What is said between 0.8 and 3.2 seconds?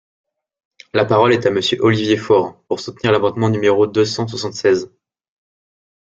La parole est à Monsieur Olivier Faure, pour soutenir